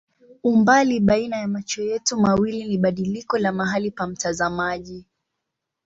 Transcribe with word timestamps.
Umbali 0.43 0.99
baina 0.99 1.37
ya 1.37 1.47
macho 1.47 1.81
yetu 1.83 2.17
mawili 2.19 2.63
ni 2.65 2.77
badiliko 2.77 3.37
la 3.37 3.51
mahali 3.51 3.91
pa 3.91 4.07
mtazamaji. 4.07 5.05